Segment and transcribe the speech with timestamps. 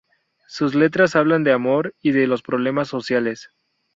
[0.47, 3.51] Sus letras hablan de amor y los problemas sociales.